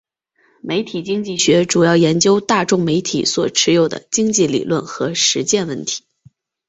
[0.63, 6.05] 媒体经济学主要研究大众媒体所特有的经济理论和实践问题。